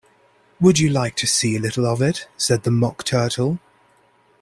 [0.59, 3.59] ‘Would you like to see a little of it?’ said the Mock Turtle.